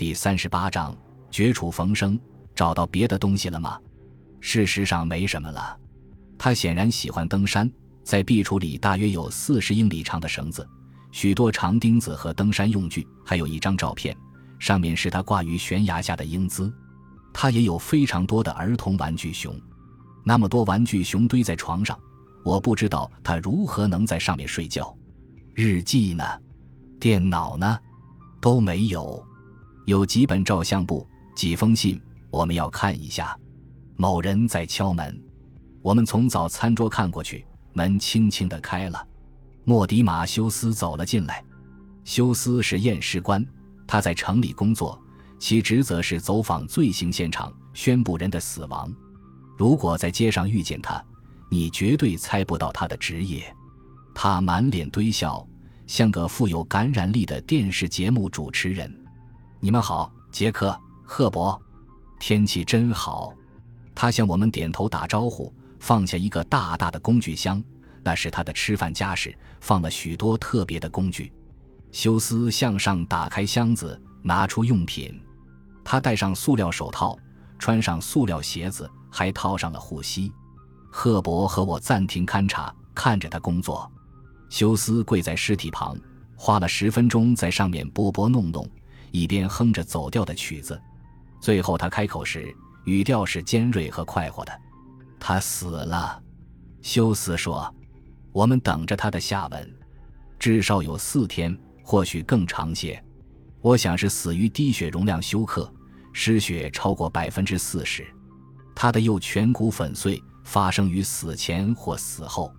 [0.00, 0.96] 第三十八章
[1.30, 2.18] 绝处逢生，
[2.54, 3.78] 找到别的东西了吗？
[4.40, 5.78] 事实上没什么了。
[6.38, 7.70] 他显然喜欢登山，
[8.02, 10.66] 在壁橱里大约有四十英里长的绳子，
[11.12, 14.16] 许多长钉子和登山用具，还有一张照片，
[14.58, 16.72] 上面是他挂于悬崖下的英姿。
[17.30, 19.54] 他也有非常多的儿童玩具熊，
[20.24, 22.00] 那么多玩具熊堆在床上，
[22.42, 24.96] 我不知道他如何能在上面睡觉。
[25.52, 26.24] 日记呢？
[26.98, 27.78] 电脑呢？
[28.40, 29.22] 都没有。
[29.90, 31.04] 有几本照相簿，
[31.34, 32.00] 几封信，
[32.30, 33.36] 我们要看一下。
[33.96, 35.20] 某人在敲门，
[35.82, 39.04] 我们从早餐桌看过去，门轻轻的开了。
[39.64, 41.44] 莫迪马修斯走了进来。
[42.04, 43.44] 修斯是验尸官，
[43.84, 44.96] 他在城里工作。
[45.40, 48.94] 其职责是走访罪行现场，宣布人的死亡。
[49.58, 51.04] 如果在街上遇见他，
[51.50, 53.52] 你绝对猜不到他的职业。
[54.14, 55.44] 他满脸堆笑，
[55.88, 58.99] 像个富有感染力的电视节目主持人。
[59.62, 60.70] 你们好，杰克·
[61.04, 61.60] 赫伯。
[62.18, 63.34] 天气真好。
[63.94, 67.62] 他向我们点头打招呼，放下一个大大的工具箱，
[68.02, 71.30] 那是他的吃饭家什，放了许多特别的工具。
[71.92, 75.20] 休斯向上打开箱子，拿出用品。
[75.84, 77.14] 他戴上塑料手套，
[77.58, 80.32] 穿上塑料鞋子，还套上了护膝。
[80.90, 83.90] 赫伯和我暂停勘察，看着他工作。
[84.48, 85.98] 休斯跪在尸体旁，
[86.34, 88.66] 花了十分钟在上面拨拨弄弄，
[89.10, 90.80] 一边哼着走调的曲子。
[91.40, 94.60] 最后他开口时，语调是尖锐和快活的
[95.18, 96.22] ：“他死了。”
[96.82, 97.74] 休斯说
[98.32, 99.78] ：“我们等着他的下文，
[100.38, 103.02] 至少有四天，或许更长些。”
[103.62, 105.70] 我想是死于低血容量休克，
[106.14, 108.06] 失血超过百分之四十。
[108.74, 112.50] 他的右颧骨粉碎，发生于死前或死后。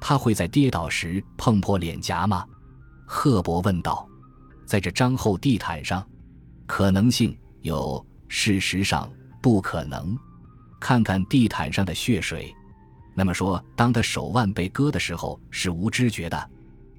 [0.00, 2.44] 他会在跌倒时碰破脸颊吗？
[3.04, 4.05] 赫伯问道。
[4.66, 6.06] 在这张厚地毯上，
[6.66, 10.18] 可能性有，事实上不可能。
[10.80, 12.54] 看看地毯上的血水。
[13.14, 16.50] 那么说，当他手腕被割的时候是无知觉的，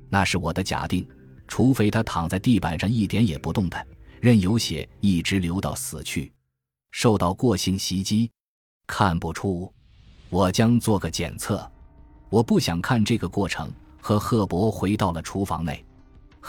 [0.09, 1.08] 那是我的假定。
[1.47, 3.86] 除非他躺在地板上一点也不动弹，
[4.19, 6.31] 任由血一直流到死去，
[6.92, 8.31] 受到过性袭击，
[8.88, 9.72] 看不出。
[10.30, 11.69] 我将做个检测。
[12.30, 13.72] 我不想看这个过程。
[14.00, 15.84] 和赫伯回到了厨房内，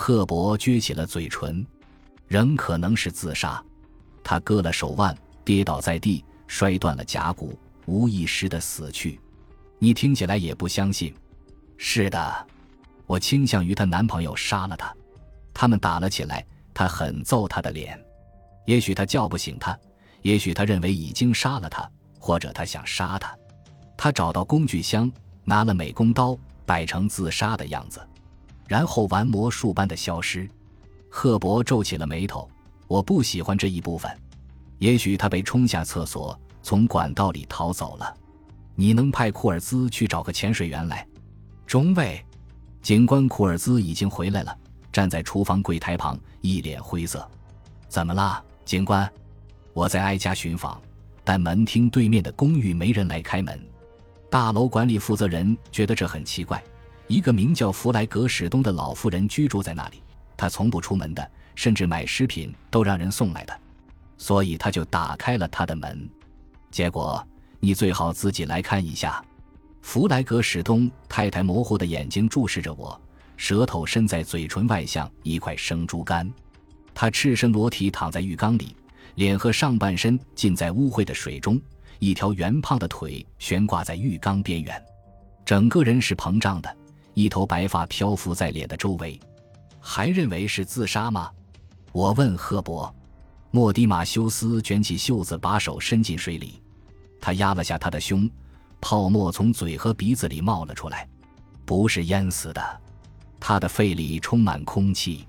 [0.00, 1.66] 赫伯撅起了嘴唇，
[2.28, 3.60] 仍可能是自杀。
[4.22, 5.14] 他割了手腕，
[5.44, 9.18] 跌倒在地，摔断了甲骨，无意识的死去。
[9.80, 11.12] 你听起来也不相信。
[11.76, 12.46] 是的。
[13.06, 14.94] 我倾向于她男朋友杀了她，
[15.52, 18.00] 他们打了起来，他狠揍她的脸。
[18.66, 19.76] 也许他叫不醒她，
[20.22, 23.36] 也许他认为已经杀了她，或者他想杀她。
[23.96, 25.10] 他找到工具箱，
[25.42, 28.00] 拿了美工刀，摆成自杀的样子，
[28.68, 30.48] 然后玩魔术般的消失。
[31.08, 32.48] 赫伯皱起了眉头。
[32.86, 34.10] 我不喜欢这一部分。
[34.78, 38.14] 也许他被冲下厕所，从管道里逃走了。
[38.74, 41.06] 你能派库尔兹去找个潜水员来？
[41.66, 42.24] 中尉。
[42.80, 44.56] 警官库尔兹已经回来了，
[44.90, 47.28] 站在厨房柜台旁，一脸灰色。
[47.88, 49.10] 怎么了，警官？
[49.74, 50.80] 我在挨家寻访，
[51.24, 53.60] 但门厅对面的公寓没人来开门。
[54.30, 56.62] 大楼管理负责人觉得这很奇怪。
[57.08, 60.02] 一个名叫弗莱格史东的老妇人居住在那里，
[60.36, 63.60] 她从不出门的，甚至买食品都让人送来的，
[64.18, 66.08] 所以他就打开了他的门。
[66.70, 67.26] 结果，
[67.60, 69.24] 你最好自己来看一下。
[69.80, 73.00] 弗莱格史东太太模糊的眼睛注视着我，
[73.38, 76.30] 舌头伸在嘴唇外，像一块生猪肝。
[76.94, 78.76] 她赤身裸体躺在浴缸里，
[79.14, 81.58] 脸和上半身浸在污秽的水中，
[82.00, 84.82] 一条圆胖的腿悬挂在浴缸边缘，
[85.42, 86.76] 整个人是膨胀的，
[87.18, 89.18] 一头白发漂浮在脸的周围。
[89.80, 91.28] 还认为是自杀吗？
[91.90, 92.94] 我问赫伯。
[93.50, 96.62] 莫迪马修斯卷起袖子，把手伸进水里，
[97.20, 98.30] 他压了下他的胸。
[98.80, 101.08] 泡沫从嘴和鼻子里冒了出来，
[101.64, 102.80] 不是淹死的，
[103.40, 105.26] 他的肺里充满空气。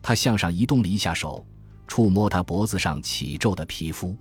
[0.00, 1.44] 他向上移动了一下手，
[1.88, 4.14] 触摸他脖子上起皱的皮肤，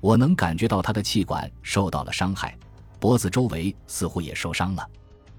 [0.00, 2.58] 我能感觉到他的气管受到了伤害，
[2.98, 4.84] 脖子周围似乎也受伤了。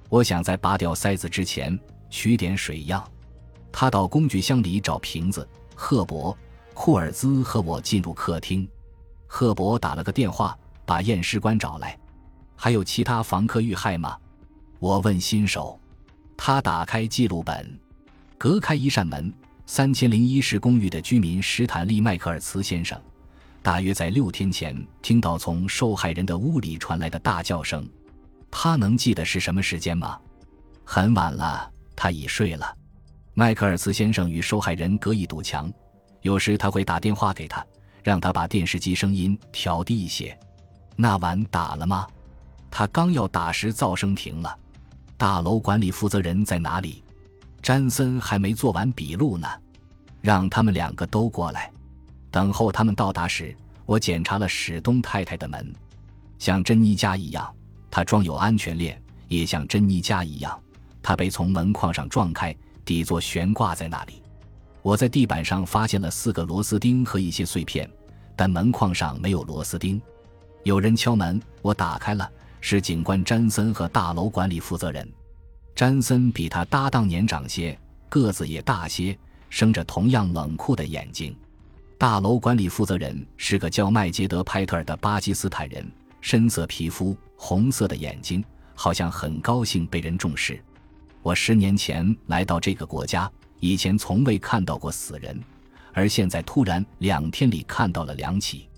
[0.10, 1.80] 我想在拔掉塞子之前
[2.10, 3.08] 取点水样。
[3.72, 5.48] 他到工具箱里找瓶子。
[5.76, 6.38] 赫伯、
[6.74, 8.68] 库尔兹和我进入客厅。
[9.28, 11.98] 赫伯打了个电话，把验尸官找来。
[12.56, 14.18] 还有其他房客遇害吗？
[14.80, 15.80] 我问新手。
[16.36, 17.80] 他打开记录本，
[18.38, 19.32] 隔开一扇门。
[19.66, 23.00] 三千零一室公寓的居民史坦利·麦克尔茨先生，
[23.62, 27.88] 大约在六天前听到从受害人的屋里传来的大叫声。
[28.52, 30.20] 他能记得是什么时间吗？
[30.84, 32.76] 很晚了，他已睡了。
[33.34, 35.72] 迈克尔斯先生与受害人隔一堵墙，
[36.22, 37.66] 有时他会打电话给他，
[38.04, 40.38] 让他把电视机声音调低一些。
[40.96, 42.08] 那晚打了吗？
[42.72, 44.58] 他刚要打时，噪声停了。
[45.16, 47.04] 大楼管理负责人在哪里？
[47.62, 49.48] 詹森还没做完笔录呢。
[50.22, 51.72] 让他们两个都过来。
[52.30, 53.56] 等候他们到达时，
[53.86, 55.74] 我检查了史东太太的门，
[56.38, 57.56] 像珍妮家一样，
[57.92, 58.96] 它装有安全链；
[59.28, 60.60] 也像珍妮家一样，
[61.02, 62.56] 它被从门框上撞开，
[62.86, 64.22] 底座悬挂在那里。
[64.82, 67.90] 我在地板上发现了四个螺丝钉和一些碎片，
[68.36, 70.02] 但门框上没有螺丝钉。
[70.64, 72.30] 有人敲门，我打开了，
[72.62, 75.08] 是警官詹森和大楼管理负责人。
[75.76, 77.78] 詹森比他搭档年长些，
[78.10, 79.18] 个子也大些，
[79.50, 81.36] 生着同样冷酷的眼睛。
[81.98, 85.86] 大楼管理负责人是个叫麦杰德·派特尔的巴基斯坦人，
[86.22, 88.44] 深色皮肤，红色的眼睛，
[88.76, 90.62] 好像很高兴被人重视。
[91.22, 95.40] 我十年前来到这个国家，以前从未看到过死人，
[95.94, 98.70] 而现在突然两天里看到了两起。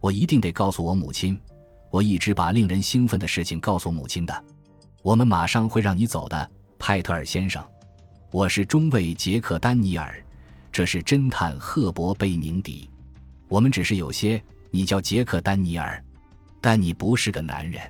[0.00, 1.38] 我一定得告诉我母亲。
[1.90, 4.44] 我一直把令人兴奋的事情告诉母亲的。
[5.02, 7.62] 我们马上会让你走的，派特尔先生。
[8.30, 10.24] 我是中尉杰克·丹尼尔，
[10.72, 12.88] 这是侦探赫伯·贝宁迪。
[13.48, 14.42] 我们只是有些……
[14.70, 16.02] 你叫杰克·丹尼尔，
[16.62, 17.82] 但你不是个男人。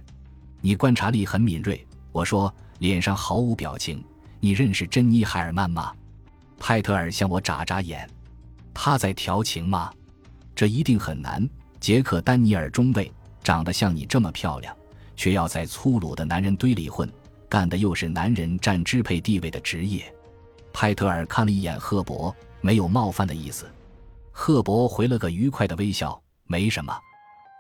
[0.61, 1.87] 你观察力很敏锐。
[2.11, 4.05] 我说，脸上毫无表情。
[4.41, 5.93] 你认识珍妮·海尔曼吗？
[6.59, 8.09] 派特尔向我眨眨眼。
[8.75, 9.93] 他在调情吗？
[10.55, 11.49] 这一定很难。
[11.79, 14.77] 杰克·丹尼尔中尉长得像你这么漂亮，
[15.17, 17.11] 却要在粗鲁的男人堆里混，
[17.49, 20.13] 干的又是男人占支配地位的职业。
[20.73, 23.71] 派特尔看了一眼赫伯，没有冒犯的意思。
[24.31, 26.97] 赫伯回了个愉快的微笑：“没什么，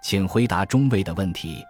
[0.02, 1.64] 请回答中尉的问题。”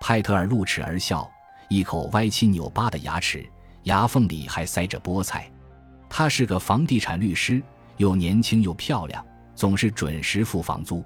[0.00, 1.30] 派特尔露齿而笑，
[1.68, 3.48] 一口歪七扭八的牙齿，
[3.84, 5.50] 牙缝里还塞着菠菜。
[6.08, 7.62] 他是个房地产律师，
[7.96, 9.24] 又年轻又漂亮，
[9.54, 11.04] 总是准时付房租。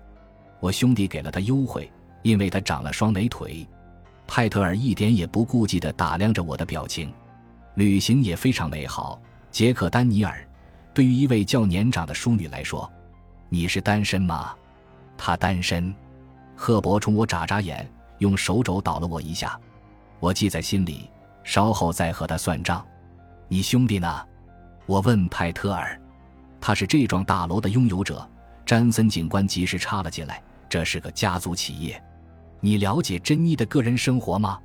[0.59, 1.91] 我兄弟给了他优惠，
[2.23, 3.67] 因为他长了双美腿。
[4.27, 7.13] 派特尔一点也不顾忌地打量着我的表情。
[7.77, 9.21] 旅行也非常美好，
[9.51, 10.47] 杰克·丹尼尔。
[10.93, 12.91] 对于一位较年长的淑女来说，
[13.49, 14.55] 你是单身吗？
[15.17, 15.95] 他单身。
[16.63, 19.59] 赫伯冲我眨眨眼，用手肘捣了我一下。
[20.19, 21.09] 我记在心里，
[21.43, 22.87] 稍后再和他算账。
[23.49, 24.23] 你兄弟呢？
[24.85, 25.99] 我问派特尔。
[26.61, 28.29] 他是这幢大楼的拥有者。
[28.67, 30.43] 詹森警官及时插了进来。
[30.69, 32.01] 这是个家族企业，
[32.61, 34.61] 你了解珍妮的个人生活吗？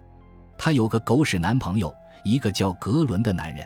[0.58, 1.96] 她有个狗屎男朋友，
[2.26, 3.66] 一个叫格伦的男人，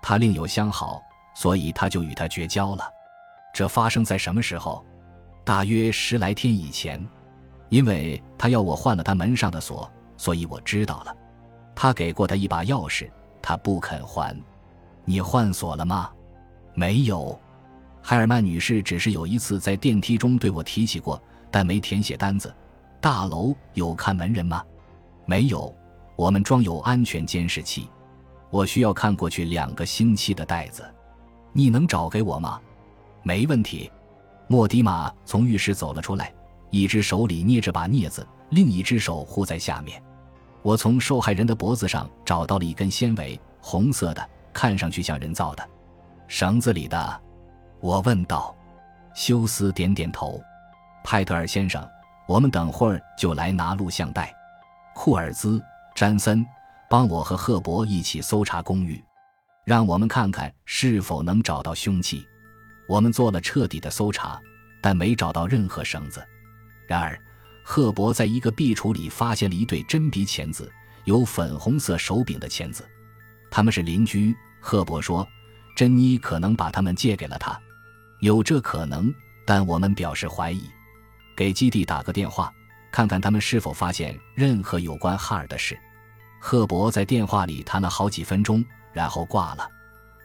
[0.00, 1.02] 她另有相好，
[1.34, 2.88] 所以他就与他绝交了。
[3.52, 4.86] 这发生在什么时候？
[5.44, 7.04] 大约十来天以前。
[7.68, 11.16] 因为他要我换了他门上的锁，所以我知道了。
[11.74, 13.10] 他给过他一把钥匙，
[13.42, 14.36] 他不肯还。
[15.04, 16.10] 你换锁了吗？
[16.74, 17.38] 没有。
[18.02, 21.20] 海尔曼女士只是有一次在电梯中对我提起过。
[21.48, 22.54] 但没填写单子。
[23.00, 24.62] 大楼有看门人吗？
[25.24, 25.74] 没有。
[26.16, 27.88] 我们装有安全监视器。
[28.50, 30.84] 我需要看过去两个星期的袋子。
[31.52, 32.60] 你能找给我吗？
[33.22, 33.90] 没问题。
[34.48, 36.34] 莫迪玛从浴室走了出来，
[36.76, 40.02] 一只手里捏着把镊子，另一只手护在下面。
[40.60, 45.66] 我从受害人的脖子上找到了一根纤维，红色的，看上去像人造的。
[46.28, 47.20] 绳子里的？
[47.80, 48.54] 我问道。
[49.14, 50.38] 休斯点点头。
[51.02, 51.82] 派特尔先生，
[52.28, 54.34] 我们等会儿就来拿录像带。
[54.94, 55.62] 库尔兹、
[55.94, 56.44] 詹森，
[56.90, 59.02] 帮我和赫伯一起搜查公寓，
[59.64, 62.26] 让我们看看是否能找到凶器。
[62.86, 64.38] 我们做了彻底的搜查，
[64.82, 66.22] 但没找到任何绳子。
[66.86, 67.18] 然而，
[67.64, 70.70] 赫伯在一个壁橱里发现了一对真皮钳子，
[71.04, 72.88] 有粉红色手柄的钳子。
[73.50, 75.26] 他们是邻居，赫伯说，
[75.74, 77.58] 珍妮可能把他们借给了他。
[78.20, 79.12] 有这可能，
[79.44, 80.62] 但我们表示怀疑。
[81.36, 82.52] 给基地打个电话，
[82.90, 85.78] 看看他们是否发现任何有关哈尔的事。
[86.40, 89.68] 赫伯在电话里谈了好几分钟，然后挂了。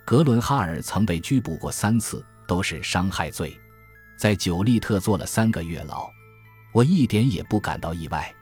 [0.06, 3.60] 格伦哈尔曾被拘捕过三次，都是伤害罪，
[4.18, 6.10] 在九利特坐了三个月牢。
[6.72, 8.34] 我一点也不感到意外，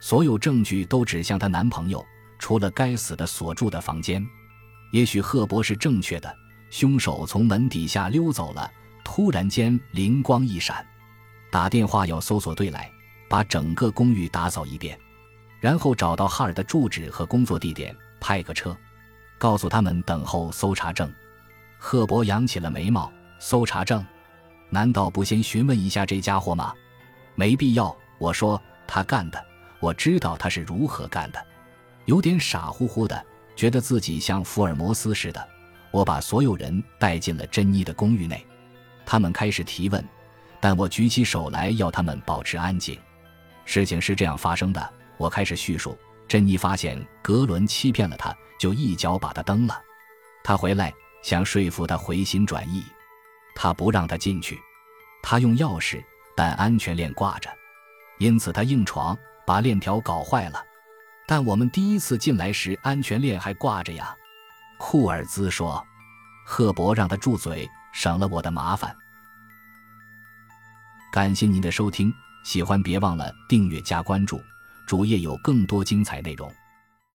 [0.00, 2.04] 所有证据都指向她男朋友，
[2.38, 4.24] 除了该死的锁住的房间。
[4.92, 6.34] 也许赫伯是正确的，
[6.70, 8.70] 凶手从门底下溜走了。
[9.04, 10.84] 突然间灵光一闪。
[11.50, 12.90] 打电话要搜索队来，
[13.28, 14.98] 把整个公寓打扫一遍，
[15.60, 18.76] 然后找到哈尔的住址和工作地点，派个车，
[19.38, 21.12] 告诉他们等候搜查证。
[21.78, 23.12] 赫伯扬起了眉毛。
[23.38, 24.02] 搜查证？
[24.70, 26.72] 难道不先询问一下这家伙吗？
[27.36, 27.96] 没必要。
[28.18, 29.46] 我说他干的，
[29.78, 31.46] 我知道他是如何干的。
[32.06, 33.24] 有点傻乎乎的，
[33.54, 35.48] 觉得自己像福尔摩斯似的。
[35.90, 38.44] 我把所有人带进了珍妮的公寓内。
[39.04, 40.04] 他们开始提问，
[40.60, 42.98] 但我举起手来要他们保持安静。
[43.64, 45.96] 事情是这样发生的，我开始叙述。
[46.28, 49.80] 珍妮发现格伦欺骗了她，就一脚把他蹬了。
[50.42, 52.84] 他回来想说服他回心转意，
[53.54, 54.58] 他不让他进去。
[55.22, 56.02] 他用钥匙，
[56.36, 57.50] 但安全链挂着，
[58.18, 59.16] 因此他硬闯，
[59.46, 60.62] 把链条搞坏了。
[61.26, 64.14] 但我们第一次进来时，安全链还挂着呀。
[64.78, 65.84] 库尔兹说
[66.46, 68.94] ：“赫伯让他住嘴。”省了我的麻烦。
[71.10, 72.12] 感谢您的收听，
[72.44, 74.38] 喜欢别忘了订阅加关注，
[74.86, 76.52] 主页有更多精彩内容。